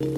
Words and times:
اگه 0.00 0.10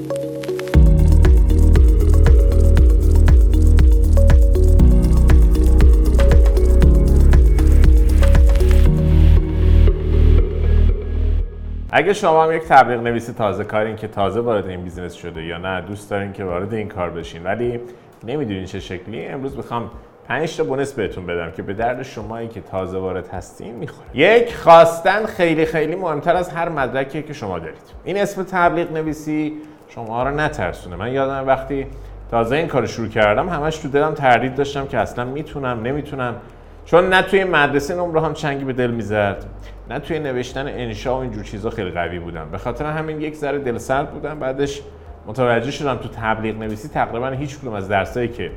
شما 12.12 12.44
هم 12.44 12.52
یک 12.52 12.62
تبلیغ 12.62 13.00
نویسی 13.00 13.32
تازه 13.32 13.64
کارین 13.64 13.96
که 13.96 14.08
تازه 14.08 14.40
وارد 14.40 14.66
این 14.66 14.82
business 14.82 15.14
شده 15.14 15.44
یا 15.44 15.58
نه 15.58 15.80
دوست 15.80 16.10
دارین 16.10 16.32
که 16.32 16.44
وارد 16.44 16.74
این 16.74 16.88
کار 16.88 17.10
بشین. 17.10 17.44
ولی 17.44 17.80
نمی‌دونین 18.24 18.64
چه 18.64 18.80
شکلی 18.80 19.26
امروز 19.26 19.56
می‌خوام 19.56 19.90
5 20.28 20.56
تا 20.56 20.64
bonus 20.64 20.92
بهتون 20.92 21.26
بدم 21.26 21.50
که 21.50 21.62
به 21.62 21.74
درد 21.74 22.02
شمایی 22.02 22.48
که 22.48 22.60
تازه 22.60 22.98
وارد 22.98 23.28
هستین 23.28 23.74
می‌خوره 23.74 24.08
یک 24.14 24.54
خواستن 24.54 25.26
خیلی 25.26 25.64
خیلی 25.64 25.94
مهمتر 25.96 26.36
از 26.36 26.50
هر 26.50 26.68
مدرکی 26.68 27.22
که 27.22 27.32
شما 27.32 27.58
دارید. 27.58 27.76
این 28.04 28.18
اسم 28.18 28.42
تبلیغ 28.42 28.92
نویسی 28.92 29.52
شما 29.88 30.22
رو 30.22 30.30
نترسونه. 30.30 30.96
من 30.96 31.12
یادم 31.12 31.46
وقتی 31.46 31.86
تازه 32.30 32.56
این 32.56 32.66
کار 32.66 32.86
شروع 32.86 33.08
کردم 33.08 33.48
همش 33.48 33.76
تو 33.76 33.88
دلم 33.88 34.14
تردید 34.14 34.54
داشتم 34.54 34.86
که 34.86 34.98
اصلا 34.98 35.24
می‌تونم 35.24 35.82
نمی‌تونم. 35.82 36.36
چون 36.84 37.08
نه 37.08 37.22
توی 37.22 37.44
مدرسه 37.44 37.94
نمره 37.94 38.20
هم 38.20 38.34
چنگی 38.34 38.64
به 38.64 38.72
دل 38.72 38.90
می‌زد 38.90 39.44
نه 39.90 39.98
توی 39.98 40.18
نوشتن 40.18 40.66
انشا 40.66 41.16
و 41.16 41.20
اینجور 41.20 41.44
چیزا 41.44 41.70
خیلی 41.70 41.90
قوی 41.90 42.18
بودم. 42.18 42.48
به 42.52 42.58
خاطر 42.58 42.84
همین 42.84 43.20
یک 43.20 43.34
ذره 43.34 43.58
دلسرد 43.58 44.10
بودم 44.10 44.38
بعدش 44.38 44.82
متوجه 45.26 45.70
شدم 45.70 45.96
تو 45.96 46.08
تبلیغ 46.08 46.58
نویسی 46.58 46.88
تقریبا 46.88 47.28
هیچ 47.28 47.58
کدوم 47.58 47.74
از 47.74 47.88
درسایی 47.88 48.28
که 48.28 48.50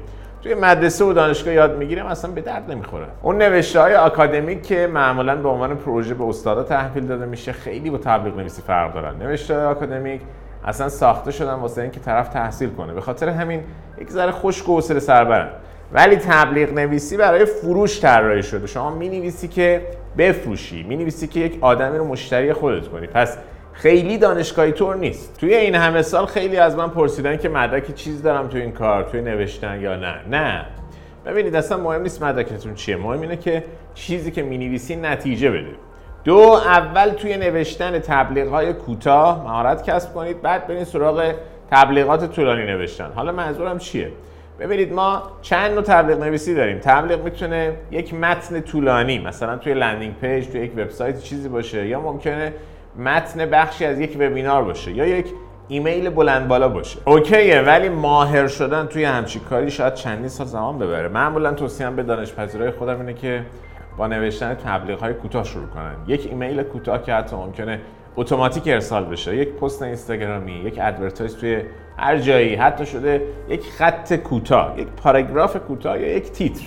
توی 0.43 0.53
مدرسه 0.53 1.05
و 1.05 1.13
دانشگاه 1.13 1.53
یاد 1.53 1.77
می‌گیرم 1.77 2.05
اصلا 2.05 2.31
به 2.31 2.41
درد 2.41 2.71
نمی‌خوره. 2.71 3.05
اون 3.21 3.37
نوشته 3.37 3.79
های 3.79 3.95
آکادمیک 3.95 4.63
که 4.63 4.87
معمولا 4.87 5.35
به 5.35 5.49
عنوان 5.49 5.75
پروژه 5.75 6.13
به 6.13 6.23
استادا 6.23 6.63
تحویل 6.63 7.07
داده 7.07 7.25
میشه 7.25 7.51
خیلی 7.51 7.89
با 7.89 7.97
تبلیغ 7.97 8.37
نویسی 8.37 8.61
فرق 8.61 8.93
دارن. 8.93 9.15
نوشته 9.15 9.55
های 9.55 9.65
آکادمیک 9.65 10.21
اصلا 10.65 10.89
ساخته 10.89 11.31
شدن 11.31 11.53
واسه 11.53 11.81
اینکه 11.81 11.99
طرف 11.99 12.29
تحصیل 12.29 12.69
کنه. 12.69 12.93
به 12.93 13.01
خاطر 13.01 13.29
همین 13.29 13.63
یک 13.97 14.09
ذره 14.09 14.31
خشک 14.31 14.69
و 14.69 14.75
حوصله 14.75 14.99
سربرن 14.99 15.49
ولی 15.91 16.15
تبلیغ 16.15 16.73
نویسی 16.73 17.17
برای 17.17 17.45
فروش 17.45 18.01
طراحی 18.01 18.43
شده. 18.43 18.67
شما 18.67 18.89
می 18.89 19.09
نویسی 19.09 19.47
که 19.47 19.81
بفروشی 20.17 20.83
می 20.83 20.97
نویسی 20.97 21.27
که 21.27 21.39
یک 21.39 21.57
آدمی 21.61 21.97
رو 21.97 22.05
مشتری 22.05 22.53
خودت 22.53 22.87
کنی. 22.87 23.07
پس 23.07 23.37
خیلی 23.79 24.17
دانشگاهی 24.17 24.71
طور 24.71 24.95
نیست. 24.95 25.39
توی 25.39 25.55
این 25.55 25.75
همه 25.75 26.01
سال 26.01 26.25
خیلی 26.25 26.57
از 26.57 26.75
من 26.75 26.89
پرسیدن 26.89 27.37
که 27.37 27.49
مدرک 27.49 27.95
چیز 27.95 28.23
دارم 28.23 28.47
توی 28.47 28.61
این 28.61 28.71
کار 28.71 29.03
توی 29.03 29.21
نوشتن 29.21 29.81
یا 29.81 29.95
نه. 29.95 30.15
نه. 30.29 30.65
ببینید 31.25 31.55
اصلا 31.55 31.77
مهم 31.77 32.01
نیست 32.01 32.23
مدرکتون 32.23 32.73
چیه. 32.73 32.97
مهم 32.97 33.21
اینه 33.21 33.37
که 33.37 33.63
چیزی 33.93 34.31
که 34.31 34.43
می 34.43 34.57
نویسی 34.57 34.95
نتیجه 34.95 35.49
بده. 35.49 35.75
دو 36.23 36.37
اول 36.65 37.09
توی 37.09 37.37
نوشتن 37.37 37.99
تبلیغ 37.99 38.47
های 38.47 38.73
کوتاه 38.73 39.43
مهارت 39.43 39.89
کسب 39.89 40.13
کنید 40.13 40.41
بعد 40.41 40.67
برید 40.67 40.83
سراغ 40.83 41.33
تبلیغات 41.71 42.31
طولانی 42.35 42.65
نوشتن. 42.65 43.11
حالا 43.15 43.31
منظورم 43.31 43.77
چیه؟ 43.77 44.11
ببینید 44.59 44.93
ما 44.93 45.23
چند 45.41 45.71
نوع 45.71 45.83
تبلیغ 45.83 46.19
نویسی 46.19 46.55
داریم. 46.55 46.79
تبلیغ 46.79 47.23
می‌تونه 47.23 47.73
یک 47.91 48.13
متن 48.13 48.61
طولانی 48.61 49.19
مثلا 49.19 49.57
توی 49.57 49.73
landing 49.73 50.15
page 50.21 50.47
توی 50.47 50.61
یک 50.61 50.71
وبسایت 50.77 51.19
چیزی 51.19 51.49
باشه 51.49 51.87
یا 51.87 52.01
ممکنه 52.01 52.53
متن 52.97 53.45
بخشی 53.45 53.85
از 53.85 53.99
یک 53.99 54.17
webinar 54.19 54.63
باشه 54.63 54.91
یا 54.91 55.05
یک 55.05 55.25
ایمیل 55.67 56.09
بلند 56.09 56.47
بالا 56.47 56.69
باشه. 56.69 56.99
OK 57.05 57.42
ه 57.42 57.61
ولی 57.61 57.89
ماهر 57.89 58.47
شدن 58.47 58.85
توی 58.85 59.03
همچین 59.03 59.41
کاری 59.49 59.71
شاید 59.71 59.93
چندین 59.93 60.27
سال 60.27 60.47
زمان 60.47 60.79
ببره. 60.79 61.07
معمولا 61.07 61.53
توصیهم 61.53 61.95
به 61.95 62.03
دانشپذیرای 62.03 62.71
خودم 62.71 62.99
اینه 62.99 63.13
که 63.13 63.45
با 63.97 64.07
نوشتن 64.07 64.53
تبلیغ 64.53 64.99
های 64.99 65.13
کوتاه 65.13 65.43
شروع 65.43 65.67
کنین. 65.67 65.95
یک 66.07 66.25
ایمیل 66.25 66.63
کوتاه 66.63 67.03
که 67.03 67.13
حتی 67.13 67.35
ممکنه 67.35 67.79
اتوماتیک 68.15 68.63
ارسال 68.67 69.05
بشه. 69.05 69.35
یک 69.35 69.49
پست 69.49 69.81
اینستاگرامی 69.81 70.51
یک 70.51 70.79
advertise 70.81 71.37
توی 71.37 71.61
هر 71.97 72.17
جایی. 72.17 72.55
حتی 72.55 72.85
شده 72.85 73.21
یک 73.49 73.63
خط 73.63 74.13
کوتاه 74.13 74.73
یک 74.77 74.87
پاراگراف 74.87 75.57
کوتاه 75.57 75.99
یا 75.99 76.07
یک 76.07 76.31
تیتر. 76.31 76.65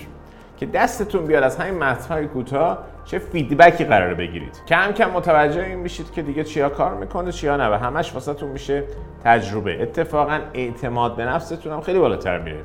که 0.57 0.65
دستتون 0.65 1.25
بیاد 1.25 1.43
از 1.43 1.57
همین 1.57 1.83
متن‌های 1.83 2.27
کوتاه 2.27 2.77
چه 3.05 3.19
feedback 3.19 3.76
ی 3.76 3.83
قراره 3.83 4.13
بگیرید. 4.13 4.61
کم 4.67 4.91
کم 4.91 5.11
متوجه 5.11 5.63
این 5.63 5.79
میشید 5.79 6.11
که 6.11 6.21
دیگه 6.21 6.43
چیا 6.43 6.69
کار 6.69 6.95
می‌کنه 6.95 7.31
چیا 7.31 7.57
نه 7.57 7.69
و 7.69 7.73
همش 7.73 8.13
واسهتون 8.13 8.49
میشه 8.49 8.83
تجربه. 9.23 9.81
اتفاقا 9.81 10.39
اعتماد 10.53 11.15
به 11.15 11.25
نفستون 11.25 11.73
هم 11.73 11.81
خیلی 11.81 11.99
بالاتر 11.99 12.39
میره. 12.39 12.59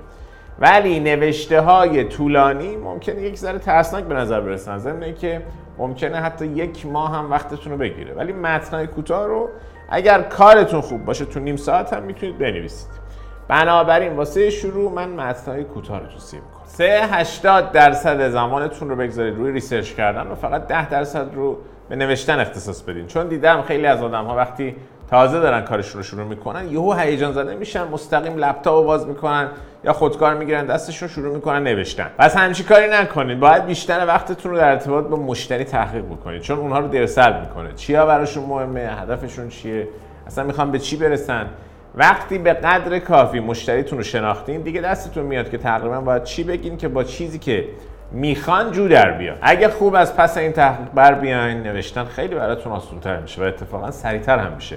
ولی 0.60 1.00
نوشته 1.00 1.60
های 1.60 2.04
طولانی 2.04 2.76
ممکنه 2.76 3.22
یک 3.22 3.36
ذره 3.36 3.58
ترسناک 3.58 4.04
به 4.04 4.14
نظر 4.14 4.40
برسن. 4.40 4.78
ضمن 4.78 5.14
که 5.14 5.42
ممکنه 5.78 6.16
حتی 6.16 6.46
یک 6.46 6.86
ماه 6.86 7.16
هم 7.16 7.30
وقتتون 7.30 7.72
رو 7.72 7.78
بگیره. 7.78 8.14
ولی 8.14 8.32
متنای 8.32 8.86
کوتاه 8.86 9.26
رو 9.26 9.48
اگر 9.88 10.22
کارتون 10.22 10.80
خوب 10.80 11.04
باشه 11.04 11.24
تو 11.24 11.40
نیم 11.40 11.56
ساعت 11.56 11.92
هم 11.92 12.02
می‌تونید 12.02 12.38
بنویسید. 12.38 13.07
بنابراین 13.48 14.12
واسه 14.12 14.50
شروع 14.50 14.92
من 14.92 15.08
متنای 15.08 15.64
کوتاه 15.64 16.00
رو 16.00 16.06
توصیه 16.06 16.40
می‌کنم. 16.40 16.62
3 16.66 17.00
80 17.10 17.72
درصد 17.72 18.28
زمانتون 18.28 18.90
رو 18.90 18.96
بگذارید 18.96 19.36
روی 19.36 19.52
research 19.52 19.92
کردن 19.92 20.26
و 20.26 20.34
فقط 20.34 20.66
10 20.66 20.88
درصد 20.88 21.34
رو 21.34 21.58
به 21.88 21.96
نوشتن 21.96 22.40
اختصاص 22.40 22.82
بدین. 22.82 23.06
چون 23.06 23.28
دیدم 23.28 23.62
خیلی 23.62 23.86
از 23.86 24.02
آدم 24.02 24.24
ها 24.24 24.36
وقتی 24.36 24.76
تازه 25.10 25.40
دارن 25.40 25.64
کارش 25.64 25.88
رو 25.88 26.02
شروع 26.02 26.24
می‌کنن 26.24 26.68
یهو 26.68 26.92
هیجان 26.92 27.32
زده 27.32 27.54
میشن 27.54 27.84
مستقیم 27.84 28.36
لپتاپ 28.36 28.74
رو 28.74 28.84
باز 28.84 29.06
می‌کنن 29.06 29.48
یا 29.84 29.92
خودکار 29.92 30.34
می‌گیرن 30.34 30.66
دستشون 30.66 31.08
شروع 31.08 31.34
می‌کنن 31.34 31.62
نوشتن. 31.62 32.10
پس 32.18 32.36
همچی 32.36 32.64
کاری 32.64 32.88
نکنید. 32.90 33.40
باید 33.40 33.66
بیشتر 33.66 34.06
وقتتون 34.06 34.52
رو 34.52 34.58
در 34.58 34.70
ارتباط 34.70 35.04
با 35.04 35.16
مشتری 35.16 35.64
تحقیق 35.64 36.04
بکنید 36.04 36.42
چون 36.42 36.58
اونها 36.58 36.78
رو 36.78 36.88
درسل 36.88 37.40
می‌کنه. 37.40 37.72
چیا 37.72 38.06
براشون 38.06 38.44
مهمه؟ 38.44 38.80
هدفشون 38.80 39.48
چیه؟ 39.48 39.88
اصلا 40.26 40.44
می‌خوان 40.44 40.70
به 40.70 40.78
چی 40.78 40.96
برسن؟ 40.96 41.46
وقتی 41.94 42.38
به 42.38 42.52
قدر 42.52 42.98
کافی 42.98 43.40
مشتریتون 43.40 43.98
رو 43.98 44.04
شناختین 44.04 44.60
دیگه 44.60 44.80
دستتون 44.80 45.24
میاد 45.24 45.50
که 45.50 45.58
تقریبا 45.58 46.00
باید 46.00 46.24
چی 46.24 46.44
بگین 46.44 46.76
که 46.76 46.88
با 46.88 47.04
چیزی 47.04 47.38
که 47.38 47.64
می‌خوان 48.12 48.72
جو 48.72 48.88
در 48.88 49.10
بیاد. 49.10 49.38
اگه 49.42 49.68
خوب 49.68 49.94
از 49.94 50.16
پس 50.16 50.38
این 50.38 50.52
تحقیق 50.52 50.88
بر 50.94 51.14
بیاین 51.14 51.62
نوشتن 51.62 52.04
خیلی 52.04 52.34
براتون 52.34 52.72
آسان‌تر 52.72 53.20
میشه 53.20 53.42
و 53.42 53.44
اتفاقا 53.44 53.90
سریعتر 53.90 54.38
هم 54.38 54.52
میشه. 54.52 54.76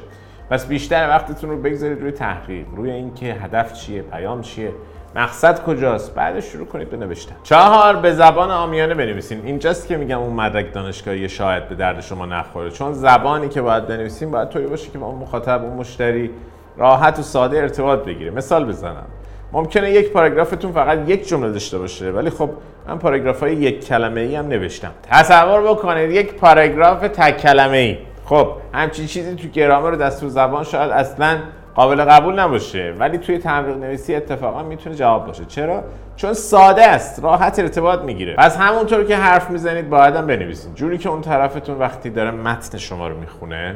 پس 0.49 0.67
بیشتر 0.67 1.09
وقتتون 1.09 1.49
رو 1.49 1.61
بگذارید 1.61 2.01
روی 2.01 2.11
تحقیق 2.11 2.65
روی 2.75 2.91
اینکه 2.91 3.25
هدف 3.25 3.73
چیه 3.73 4.01
پیام 4.01 4.41
چیه 4.41 4.71
مقصد 5.15 5.63
کجاست. 5.63 6.15
بعدش 6.15 6.45
شروع 6.45 6.67
کنید 6.67 6.89
به 6.89 6.97
نوشتن. 6.97 7.35
چهار 7.43 7.95
به 7.95 8.13
زبان 8.13 8.51
آمیانه 8.51 8.93
بنویسین. 8.93 9.45
اینجاست 9.45 9.87
که 9.87 9.97
میگم 9.97 10.19
اون 10.19 10.33
مدرک 10.33 10.73
دانشگاهی 10.73 11.29
شاید 11.29 11.69
به 11.69 11.75
درد 11.75 12.01
شما 12.01 12.25
نخوره. 12.25 12.71
چون 12.71 12.93
زبانی 12.93 13.49
که 13.49 13.61
باید 13.61 13.87
بنویسین 13.87 14.31
باید 14.31 14.49
طوری 14.49 14.67
باشه 14.67 14.91
که 14.91 14.97
با 14.97 15.07
اون 15.07 15.19
مخاطب 15.19 15.63
اون 15.63 15.73
مشتری 15.73 16.29
راحت 16.77 17.19
و 17.19 17.21
ساده 17.21 17.57
ارتباط 17.57 17.99
بگیره. 17.99 18.31
مثال 18.31 18.65
بزنم. 18.65 19.05
ممکنه 19.53 19.91
یک 19.91 20.11
پاراگرافتون 20.11 20.71
فقط 20.71 21.09
یک 21.09 21.27
جمله 21.27 21.51
داشته 21.51 21.77
باشه 21.77 22.11
ولی 22.11 22.29
خب 22.29 22.49
من 22.87 22.97
پاراگراف 22.97 23.39
های 23.39 23.55
یک 23.55 23.87
کلمه 23.87 24.21
ای 24.21 24.35
هم 24.35 24.47
نوشتم. 24.47 24.91
تصور 25.11 25.61
بکنید 25.61 26.11
یک 26.11 26.33
پاراگراف 26.33 26.99
تک 26.99 27.37
کلمه 27.37 27.77
ای 27.77 27.97
خب 28.25 28.47
همچین 28.73 29.05
چیزی 29.05 29.35
تو 29.35 29.47
گرامر 29.47 29.91
و 29.91 29.95
دستور 29.95 30.29
زبان 30.29 30.63
شاید 30.63 30.91
اصلا 30.91 31.37
قابل 31.75 32.03
قبول 32.03 32.39
نباشه 32.39 32.93
ولی 32.99 33.17
توی 33.17 33.37
تبلیغ 33.37 33.77
نویسی 33.77 34.15
اتفاقا 34.15 34.63
می‌تونه 34.63 34.95
جواب 34.95 35.25
باشه. 35.25 35.45
چرا؟ 35.45 35.83
چون 36.15 36.33
ساده 36.33 36.83
است 36.83 37.23
راحت 37.23 37.59
ارتباط 37.59 38.01
می‌گیره. 38.01 38.35
پس 38.35 38.57
همونطور 38.57 39.03
که 39.03 39.17
حرف 39.17 39.49
می‌زنید 39.49 39.89
باید 39.89 40.15
هم 40.15 40.27
بنویسید. 40.27 40.75
جوری 40.75 40.97
که 40.97 41.09
اون 41.09 41.21
طرفتون 41.21 41.79
وقتی 41.79 42.09
داره 42.09 42.31
متن 42.31 42.77
شما 42.77 43.07
رو 43.07 43.17
می‌خونه 43.17 43.75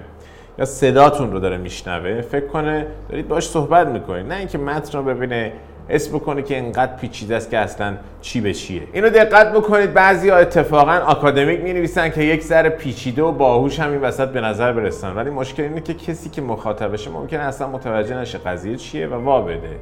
یا 0.60 0.66
صداتون 0.66 1.32
رو 1.32 1.40
داره 1.40 1.58
میشنوه 1.58 2.22
فکر 2.22 2.48
کنه 2.48 2.88
دارید 3.10 3.28
باش 3.28 3.48
صحبت 3.48 3.88
می‌کنید. 3.88 4.26
نه 4.26 4.36
اینکه 4.36 4.58
متن 4.58 4.98
رو 4.98 5.04
ببینه 5.04 5.52
اسم 5.90 6.18
بکنه 6.18 6.42
که 6.42 6.56
اینقدر 6.56 6.96
پیچیده 6.96 7.36
است 7.36 7.50
که 7.50 7.58
اصلا 7.58 7.94
چی 8.22 8.42
به 8.42 8.54
چیه. 8.54 8.82
اینو 8.94 9.10
دقت 9.10 9.54
بکنید 9.54 9.94
بعضی 9.94 10.30
ها 10.30 10.38
اتفاقا 10.38 10.92
آکادمیک 10.92 11.62
می 11.62 11.74
نویسن 11.74 12.10
که 12.10 12.24
یک 12.24 12.44
ذره 12.44 12.70
پیچیده 12.70 13.24
و 13.24 13.32
باهوش 13.32 13.80
هم 13.80 13.92
این 13.92 14.02
وسط 14.02 14.28
به 14.28 14.42
نظر 14.42 14.74
برسن. 14.74 15.16
ولی 15.16 15.30
مشکل 15.30 15.64
اینه 15.64 15.82
که 15.82 15.94
کسی 15.94 16.30
که 16.30 16.42
مخاطبشه 16.42 17.10
ممکنه 17.10 17.40
اصلا 17.40 17.68
متوجه 17.68 18.18
نشه 18.18 18.38
قضیه 18.38 18.76
چیه 18.76 19.08
و 19.08 19.14
وا 19.14 19.42
بده. 19.42 19.76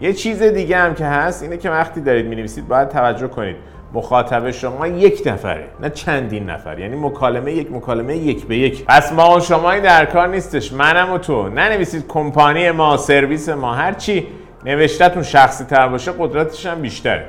یه 0.00 0.12
چیز 0.12 0.42
دیگه 0.42 0.76
هم 0.76 0.94
که 0.94 1.04
هست 1.04 1.42
اینه 1.42 1.56
که 1.56 1.70
وقتی 1.70 2.00
دارید 2.00 2.26
می 2.26 2.36
نویسید 2.36 2.68
باید 2.68 2.88
توجه 2.88 3.28
کنید. 3.28 3.56
مخاطب 3.94 4.50
شما 4.50 4.86
یک 4.86 5.22
نفره 5.26 5.64
نه 5.80 5.90
چندین 5.90 6.50
نفر. 6.50 6.78
یعنی 6.78 6.96
مکالمه 6.96 7.52
یک 7.52 7.72
مکالمه 7.72 8.16
یک 8.16 8.46
به 8.46 8.56
یک. 8.56 8.84
پس 8.84 9.12
ما 9.12 9.36
و 9.36 9.40
شما 9.40 9.78
در 9.78 10.04
کار 10.04 10.28
نیستش. 10.28 10.72
منم 10.72 11.12
و 11.12 11.18
تو. 11.18 11.48
ننویسید 11.48 12.04
کمپانی 12.08 12.70
ما 12.70 12.96
سرویس 12.96 13.48
ما 13.48 13.74
هر 13.74 13.92
چی. 13.92 14.26
نوشتتون 14.64 15.22
شخصی 15.22 15.64
تر 15.64 15.88
باشه 15.88 16.12
قدرتش 16.18 16.66
هم 16.66 16.80
بیشتره. 16.80 17.24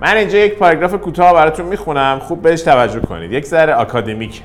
من 0.00 0.16
اینجا 0.16 0.38
یک 0.38 0.54
پاراگراف 0.54 0.94
کوتاه 0.94 1.32
براتون 1.32 1.66
می‌خونم. 1.66 2.18
خوب 2.18 2.42
بهش 2.42 2.62
توجه 2.62 3.00
کنید. 3.00 3.32
یک 3.32 3.44
ذره 3.44 3.74
آکادمیک. 3.74 4.42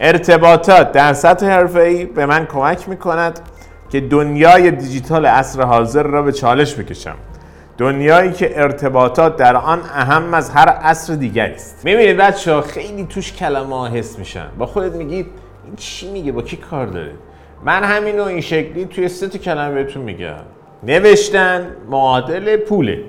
ارتباطات 0.00 0.92
در 0.92 1.12
سطح 1.12 1.46
حرفه‌ای 1.46 2.04
به 2.04 2.26
من 2.26 2.46
کمک 2.46 2.88
می‌کند 2.88 3.40
که 3.90 4.00
دنیای 4.00 4.70
دیجیتال 4.70 5.26
عصر 5.26 5.62
حاضر 5.62 6.02
را 6.02 6.22
به 6.22 6.32
چالش 6.32 6.74
بکشم. 6.74 7.14
دنیایی 7.80 8.32
که 8.32 8.60
ارتباطات 8.62 9.36
در 9.36 9.56
آن 9.56 9.80
اهم 9.94 10.34
از 10.34 10.50
هر 10.50 10.68
عصر 10.68 11.14
دیگری 11.14 11.54
است. 11.54 11.84
می‌بینید 11.84 12.16
بچه 12.16 12.60
خیلی 12.60 13.04
توش 13.04 13.32
کلمه 13.32 13.78
ها 13.78 13.86
حس 13.86 14.18
میشن. 14.18 14.46
با 14.58 14.66
خودت 14.66 14.92
میگید 14.92 15.26
این 15.64 15.76
چی 15.76 16.10
میگه؟ 16.10 16.32
با 16.32 16.42
کی 16.42 16.56
کار 16.56 16.86
داره؟ 16.86 17.12
من 17.64 17.84
همینو 17.84 18.24
این 18.24 18.40
شکلی 18.40 18.84
توی 18.84 19.08
سه 19.08 19.28
تا 19.28 19.38
کلمه 19.38 19.74
بهتون 19.74 20.02
میگم. 20.02 20.34
نوشتن 20.82 21.76
معادل 21.90 22.56
پوله. 22.56 23.04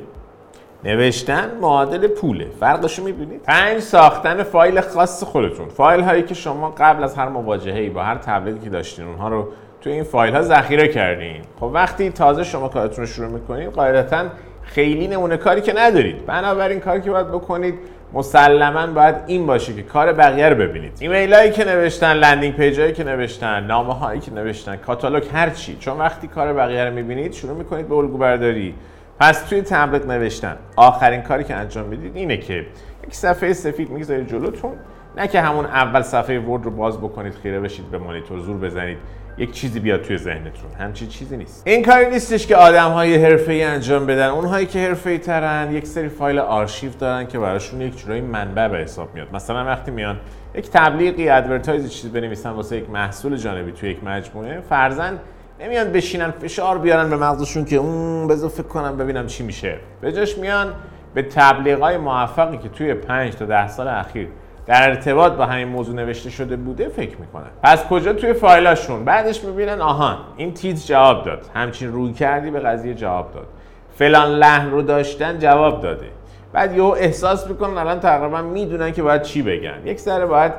نوشتن 0.84 1.52
معادل 1.62 2.08
پوله. 2.08 2.48
فرقشو 2.60 3.04
می‌بینید؟ 3.04 3.42
پنج 3.42 3.80
ساختن 3.80 4.44
فایل 4.44 4.82
خاص 4.82 5.24
خودتون. 5.24 5.70
فایل 5.70 6.02
هایی 6.02 6.24
که 6.24 6.34
شما 6.34 6.74
قبل 6.78 7.04
از 7.04 7.16
هر 7.16 7.30
مواجهه 7.30 7.90
با 7.90 8.04
هر 8.04 8.16
تبلیغی 8.16 8.60
که 8.60 8.70
داشتین 8.70 9.06
اونها 9.06 9.30
رو 9.30 9.48
توی 9.82 9.94
این 9.94 10.04
فایل 10.04 10.36
ها 10.36 10.42
ذخیره 10.42 10.88
کردین. 10.88 11.42
خب 11.60 11.72
وقتی 11.74 12.10
تازه 12.10 12.44
شما 12.44 12.68
کارتون 12.68 13.06
رو 13.06 13.12
شروع 13.12 13.30
می‌کنید 13.30 13.70
قاعدتا 13.70 14.26
خیلی 14.74 15.08
نمونه 15.08 15.38
کاری 15.38 15.62
که 15.62 15.74
ندارید. 15.78 16.26
بنابراین 16.26 16.80
کاری 16.80 17.02
که 17.02 17.12
باید 17.12 17.28
بکنید 17.28 17.76
مسلما 18.14 18.88
باید 18.88 19.16
این 19.28 19.46
باشه 19.46 19.74
که 19.74 19.84
کار 19.84 20.14
بقیه 20.14 20.50
رو 20.50 20.56
ببینید. 20.56 20.98
ایمیل 21.00 21.34
هایی 21.34 21.52
که 21.52 21.66
نوشتن 21.66 22.14
landing 22.14 22.56
page 22.56 22.80
هایی 22.80 22.94
که 22.94 23.04
نوشتن 23.04 23.64
نامه 23.64 23.94
هایی 23.94 24.20
که 24.20 24.34
نوشتن 24.34 24.76
کاتالوگ 24.76 25.24
هر 25.34 25.50
چی. 25.50 25.78
چون 25.80 25.98
وقتی 25.98 26.28
کار 26.28 26.54
بقیه 26.54 26.86
رو 26.86 26.94
می‌بینید 26.94 27.34
شروع 27.34 27.58
می‌کنید 27.58 27.88
به 27.88 27.96
الگو 27.96 28.18
برداری 28.18 28.76
پس 29.20 29.42
توی 29.50 29.62
تبلیغ 29.62 30.06
نوشتن. 30.06 30.58
آخرین 30.76 31.22
کاری 31.22 31.44
که 31.44 31.56
انجام 31.56 31.86
می‌دید 31.86 32.16
اینه 32.16 32.38
که 32.38 32.66
یک 33.08 33.16
صفحه 33.16 33.54
سفید 33.54 33.90
می‌گذارید 33.90 34.28
جلوتون. 34.28 34.74
نه 35.18 35.28
که 35.28 35.42
همون 35.42 35.66
اول 35.66 36.02
صفحه 36.02 36.40
Word 36.40 36.66
رو 36.66 36.72
باز 36.72 36.98
بکنید 36.98 37.34
خیره 37.34 37.60
بشید 37.60 37.92
به 37.92 37.98
مانیتور 37.98 38.40
زور 38.40 38.58
بزنید. 38.58 38.98
یک 39.38 39.52
چیزی 39.52 39.80
بیاد 39.80 40.02
توی 40.02 40.18
ذهنتون. 40.18 40.72
همچین 40.80 41.08
چیزی 41.08 41.38
نیست. 41.38 41.64
این 41.68 41.84
کاری 41.84 42.10
نیستش 42.10 42.48
که 42.48 42.56
آدم 42.56 42.92
های 42.92 43.16
حرفه‌ای 43.16 43.64
انجام 43.64 44.06
بدن. 44.06 44.28
اونهایی 44.28 44.66
که 44.66 44.80
حرفه‌ای 44.80 45.18
ترن 45.18 45.72
یک 45.72 45.88
سری 45.88 46.10
فایل 46.10 46.40
آرشیو 46.40 46.92
دارن 46.92 47.28
که 47.28 47.40
براشون 47.40 47.82
یک 47.82 47.98
جورایی 47.98 48.22
منبع 48.22 48.68
به 48.68 48.78
حساب 48.78 49.14
میاد. 49.14 49.28
مثلا 49.34 49.66
وقتی 49.66 49.92
میان 49.92 50.20
یک 50.56 50.70
تبلیغی 50.70 51.30
advertise 51.30 51.90
چیزی 51.90 52.10
بنویسن 52.10 52.50
واسه 52.50 52.78
یک 52.78 52.90
محصول 52.90 53.36
جانبی 53.36 53.72
توی 53.72 53.90
یک 53.90 54.04
مجموعه 54.04 54.62
فرضا 54.70 55.20
نمیان 55.60 55.92
بشینن 55.92 56.32
فشار 56.32 56.78
بیارن 56.78 57.10
به 57.10 57.18
مغزشون 57.18 57.66
که 57.66 57.76
اون 57.76 58.28
بذار 58.28 58.50
فکر 58.50 58.68
کنم 58.68 58.98
ببینم 58.98 59.28
چی 59.28 59.44
میشه. 59.44 59.78
به 60.02 60.12
جاش 60.12 60.38
میان 60.38 60.74
به 61.14 61.22
تبلیغای 61.22 61.98
موفقی 61.98 62.58
که 62.58 62.70
توی 62.70 62.94
5 62.94 63.36
تا 63.36 63.46
10 63.46 63.68
سال 63.68 63.88
اخیر 63.88 64.28
در 64.66 64.90
ارتباط 64.90 65.32
با 65.32 65.46
همین 65.46 65.68
موضوع 65.68 65.96
نوشته 65.96 66.30
شده 66.30 66.56
بوده 66.56 66.90
فکر 66.90 67.18
می‌کنن 67.18 67.50
پس 67.64 67.84
کجا 67.84 68.14
توی 68.14 68.34
فایلاشون؟ 68.34 69.06
بعدش 69.06 69.44
می‌بینن 69.44 69.82
آهان 69.82 70.18
این 70.38 70.54
تیتر 70.54 70.88
جواب 70.88 71.26
داد. 71.26 71.46
همچین 71.54 71.92
روی 71.92 72.14
کردی 72.14 72.52
به 72.52 72.60
قضیه 72.60 72.94
جواب 72.94 73.34
داد. 73.34 73.48
فلان 73.96 74.30
لحن 74.30 74.72
رو 74.72 74.82
داشتن 74.82 75.40
جواب 75.40 75.82
داده. 75.82 76.08
بعد 76.54 76.78
یهو 76.78 76.96
احساس 76.98 77.48
می‌کنن 77.48 77.78
الان 77.78 78.00
تقریبا 78.00 78.42
می‌دونن 78.42 78.92
که 78.92 79.04
باید 79.04 79.22
چی 79.22 79.42
بگن. 79.42 79.82
یک 79.86 80.00
سره 80.00 80.26
باید 80.26 80.52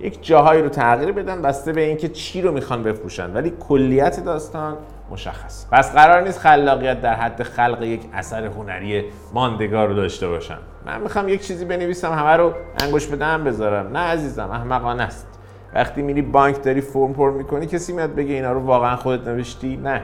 یک 0.00 0.26
جاهایی 0.26 0.62
رو 0.62 0.68
تغییر 0.68 1.12
بدن 1.12 1.42
بسته 1.42 1.72
به 1.72 1.80
اینکه 1.80 2.08
چی 2.08 2.42
رو 2.42 2.52
می‌خوان 2.52 2.82
بفروشن. 2.82 3.34
ولی 3.34 3.52
کلیت 3.68 4.24
داستان 4.24 4.76
مشخص 5.10 5.66
پس 5.72 5.92
قرار 5.92 6.22
نیست 6.22 6.38
خلاقیت 6.38 7.00
در 7.00 7.14
حد 7.14 7.42
خلق 7.42 7.82
یک 7.82 8.00
اثر 8.12 8.44
هنری 8.44 9.04
ماندگار 9.32 9.88
رو 9.88 9.94
داشته 9.94 10.28
باشم. 10.28 10.58
من 10.86 11.00
می‌خوام 11.00 11.28
یک 11.28 11.46
چیزی 11.46 11.64
بنویسم 11.64 12.12
همه 12.12 12.36
رو 12.36 12.54
انگوش 12.82 13.06
بدم 13.06 13.44
بذارم. 13.44 13.96
نه 13.96 13.98
عزیزم 13.98 14.50
احمقانه 14.50 15.02
است. 15.02 15.26
وقتی 15.74 16.02
میری 16.02 16.22
بانک 16.22 16.62
داری 16.62 16.80
فرم 16.80 17.12
پر 17.12 17.30
می‌کنی 17.30 17.66
کسی 17.66 17.92
میاد 17.92 18.14
بگه 18.14 18.34
اینا 18.34 18.52
رو 18.52 18.60
واقعا 18.60 18.96
خودت 18.96 19.28
نوشتی؟ 19.28 19.76
نه. 19.76 20.02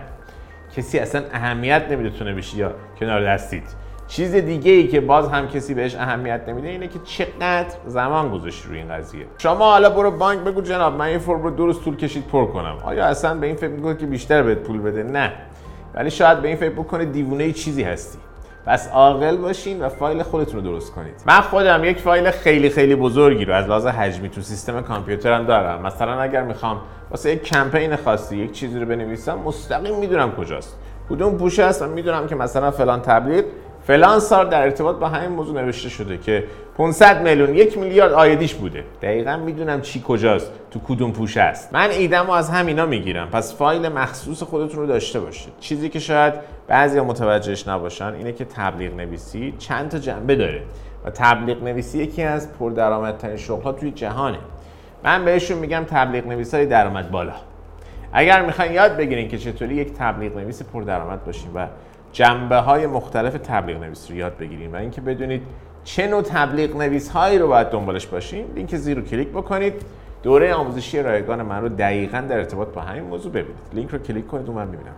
کسی 0.77 0.99
اصلا 0.99 1.23
اهمیت 1.33 1.83
نمیده 1.91 2.19
تو 2.19 2.25
نوشتی 2.25 2.59
یا 2.59 2.75
کنار 3.01 3.25
دستید 3.25 3.84
چیز 4.07 4.35
دیگه 4.35 4.73
ای 4.73 4.89
که 4.89 5.01
باز 5.01 5.29
هم 5.29 5.49
کسی 5.49 5.75
بهش 5.75 5.95
اهمیت 5.95 6.41
نمیده 6.49 6.69
اینه 6.69 6.89
که 6.89 6.99
چقدر 7.05 7.75
زمان 7.87 8.31
گذاشتی 8.31 8.69
روی 8.69 8.79
این 8.79 8.89
قضیه. 8.89 9.27
شما 9.39 9.71
حالا 9.71 9.91
برو 9.91 10.11
بانک 10.11 10.41
بگو 10.41 10.61
جناب 10.61 10.95
من 10.95 11.05
این 11.05 11.19
فرم 11.19 11.43
رو 11.43 11.57
روز 11.57 11.81
طول 11.81 11.97
کشید 11.97 12.27
پر 12.27 12.47
کنم. 12.47 12.77
آیا 12.85 13.07
اصلا 13.07 13.35
به 13.35 13.47
این 13.47 13.57
فکر 13.57 13.69
می‌کنید 13.69 13.99
که 13.99 14.07
بیشتر 14.07 14.43
بهت 14.43 14.59
پول 14.59 14.81
بده؟ 14.81 15.03
نه. 15.03 15.33
ولی 15.95 16.11
شاید 16.11 16.43
به 16.43 16.49
این 16.49 16.57
فکر 16.57 16.71
بکنه 16.71 17.05
دیوونه 17.05 17.53
چیزی 17.53 17.83
هستی. 17.83 18.19
پس 18.67 18.89
عاقل 18.89 19.37
باشین 19.37 19.83
و 19.83 19.89
فایل 19.89 20.23
خودتون 20.23 20.55
رو 20.55 20.71
درست 20.71 20.93
کنید. 20.93 21.15
من 21.27 21.41
خودم 21.41 21.85
یک 21.85 21.99
فایل 21.99 22.31
خیلی 22.31 22.71
خیلی 22.71 22.95
بزرگی 22.95 23.45
رو 23.45 23.55
از 23.55 23.67
لحاظ 23.67 23.87
حجمی 23.87 24.29
تو 24.29 24.41
سیستم 24.41 24.81
کامپیوترم 24.81 25.47
دارم. 25.47 25.83
مثلا 25.83 26.21
اگر 26.21 26.43
می‌خوام 26.43 26.81
واسه 27.11 27.31
یک 27.31 27.43
کمپین 27.43 27.97
خاصی 27.97 28.37
یک 28.37 28.53
چیزی 28.53 28.81
رو 28.81 28.87
بنویسم 28.87 29.39
مستقیم 29.39 29.99
می‌دونم 29.99 30.33
کجاست. 30.33 30.79
کدوم 31.11 31.39
پوشه 31.39 31.67
هست 31.67 31.83
می‌دونم 31.83 32.27
که 32.27 32.35
مثلا 32.35 32.71
فلان 32.71 33.01
تبلیغ 33.01 33.45
فلان 33.87 34.21
سال 34.21 34.49
در 34.49 34.63
ارتباط 34.63 34.97
با 34.97 35.09
همین 35.09 35.31
موضوع 35.31 35.63
نوشته 35.63 35.89
شده 35.89 36.19
که 36.19 36.45
500 36.77 37.23
میلیون 37.23 37.55
یک 37.55 37.79
میلیارد 37.79 38.13
آیدیش 38.13 38.55
بوده. 38.55 38.85
دقیقا 39.03 39.37
می‌دونم 39.37 39.81
چی 39.81 40.03
کجاست 40.07 40.53
تو 40.71 40.81
کدوم 40.89 41.13
پوشه 41.13 41.41
است. 41.41 41.73
من 41.73 41.91
ایدم 41.91 42.31
از 42.31 42.51
همینا 42.51 42.87
می‌گیرم. 42.87 43.29
پس 43.29 43.57
فایل 43.57 43.89
مخصوص 43.89 44.43
خودتون 44.43 44.81
رو 44.81 44.87
داشته 44.87 45.21
باشید. 45.21 45.53
چیزی 45.61 45.89
که 45.89 45.99
شاید 45.99 46.35
بعضی 46.67 47.01
متوجهش 47.01 47.69
نباشن 47.69 48.15
اینه 48.15 48.33
که 48.33 48.45
تبلیغ 48.45 48.95
نویسی 48.95 49.55
چند 49.59 49.89
تا 49.89 49.99
جنبه 49.99 50.37
داره. 50.37 50.63
و 51.05 51.11
تبلیغ 51.11 51.63
نویسی 51.63 51.99
یکی 51.99 52.23
از 52.23 52.53
پردرآمدترین 52.59 53.37
شغل‌ها 53.37 53.73
توی 53.73 53.91
جهانه. 53.91 54.39
من 55.05 55.25
بهشون 55.25 55.59
میگم 55.59 55.85
تبلیغ 55.91 56.27
نویسای 56.27 56.67
درآمد 56.67 57.11
بالا. 57.11 57.33
اگر 58.13 58.43
می‌خواین 58.43 58.73
یاد 58.73 58.97
بگیرین 58.97 59.29
که 59.29 59.39
چطوری 59.39 59.75
یک 59.75 59.93
تبلیغ 59.93 60.37
نویس 60.37 60.63
پردرآمد 60.63 61.25
باشین 61.25 61.51
و 61.55 61.67
جنبه 62.15 62.57
های 62.57 62.87
مختلف 62.87 63.33
تبلیغ 63.33 63.83
نویس 63.83 64.11
رو 64.11 64.17
یاد 64.17 64.37
بگیریم 64.37 64.73
و 64.73 64.77
اینکه 64.77 65.01
بدونید 65.01 65.43
چه 65.85 66.07
نوع 66.07 66.23
تبلیغ 66.23 66.77
نویس 66.77 67.09
هایی 67.09 67.39
رو 67.39 67.49
باید 67.49 67.67
دنبالش 67.67 68.07
باشیم 68.07 68.45
لینک 68.55 68.77
زیر 68.77 68.97
رو 68.97 69.03
کلیک 69.03 69.29
بکنید. 69.29 69.75
دوره 70.23 70.55
آموزشی 70.55 71.03
رایگان 71.03 71.43
من 71.43 71.63
رو 71.63 71.69
دقیقا 71.69 72.21
در 72.29 72.39
ارتباط 72.39 72.69
با 72.69 72.81
همین 72.81 73.03
موضوع 73.03 73.33
ببینید. 73.33 73.63
لینک 73.73 73.91
رو 73.91 73.99
کلیک 73.99 74.27
کنید 74.27 74.49
و 74.49 74.53
من 74.53 74.67
می‌بینم 74.67 74.95